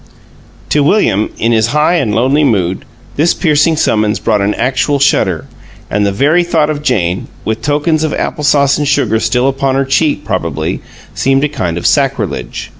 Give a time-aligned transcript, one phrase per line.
[0.69, 2.85] To William, in his high and lonely mood,
[3.17, 5.45] this piercing summons brought an actual shudder,
[5.91, 9.75] and the very thought of Jane (with tokens of apple sauce and sugar still upon
[9.75, 10.81] her cheek, probably)
[11.13, 12.69] seemed a kind of sacrilege.